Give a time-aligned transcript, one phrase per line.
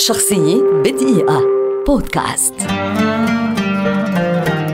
[0.00, 1.42] شخصية بدقيقة.
[1.86, 2.54] بودكاست.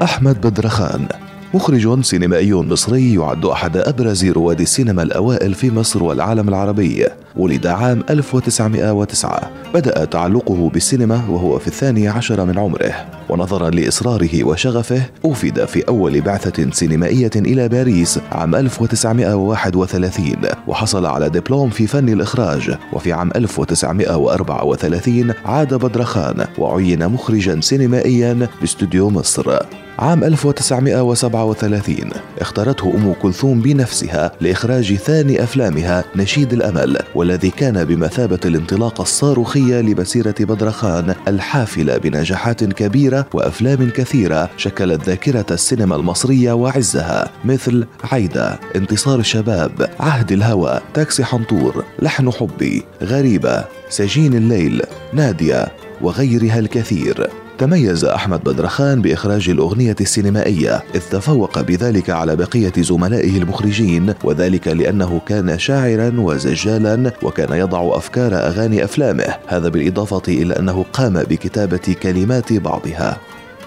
[0.03, 1.09] أحمد بدرخان
[1.55, 8.03] مخرج سينمائي مصري يعد أحد أبرز رواد السينما الأوائل في مصر والعالم العربي ولد عام
[8.11, 13.07] 1909 بدأ تعلقه بالسينما وهو في الثاني عشر من عمره.
[13.29, 21.71] ونظرا لإصراره وشغفه أوفد في أول بعثة سينمائية إلى باريس عام 1931 وحصل على دبلوم
[21.71, 22.77] في فن الإخراج.
[22.93, 29.59] وفي عام 1934 عاد بدرخان وعين مخرجا سينمائيا باستوديو مصر.
[29.99, 39.03] عام 1937 اختارته أم كلثوم بنفسها لإخراج ثاني أفلامها نشيد الأمل والذي كان بمثابة الانطلاقة
[39.03, 48.59] الصاروخية لمسيرة بدرخان الحافلة بنجاحات كبيرة وأفلام كثيرة شكلت ذاكرة السينما المصرية وعزها مثل عايدة
[48.77, 54.83] انتصار الشباب عهد الهوى تاكسي حنطور لحن حبي غريبة سجين الليل
[55.13, 55.69] نادية
[56.01, 57.46] وغيرها الكثير.
[57.59, 65.21] تميز أحمد بدرخان بإخراج الأغنية السينمائية إذ تفوق بذلك على بقية زملائه المخرجين وذلك لأنه
[65.27, 69.35] كان شاعرا وزجالا وكان يضع أفكار أغاني أفلامه.
[69.47, 73.19] هذا بالإضافة إلى أنه قام بكتابة كلمات بعضها.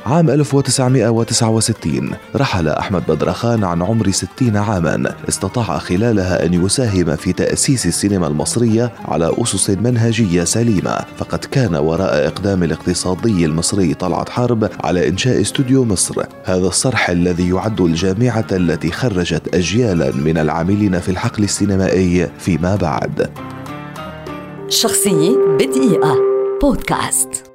[0.09, 5.15] عام 1969 رحل أحمد بدرخان عن عمر 60 عاما.
[5.29, 10.99] استطاع خلالها أن يساهم في تأسيس السينما المصرية على أسس منهجية سليمة.
[11.17, 16.25] فقد كان وراء إقدام الاقتصادي المصري طلعت حرب على إنشاء استوديو مصر.
[16.43, 23.29] هذا الصرح الذي يعد الجامعة التي خرجت أجيالا من العاملين في الحقل السينمائي فيما بعد.
[24.69, 26.15] شخصية بدقيقة.
[26.61, 27.48] بودكاست.